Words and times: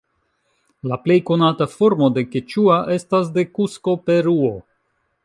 La 0.91 0.97
plej 1.01 1.17
konata 1.27 1.67
formo 1.73 2.09
de 2.15 2.23
keĉua 2.31 2.79
estas 2.97 3.29
de 3.37 3.45
Kusko, 3.59 3.95
Peruo. 4.09 4.55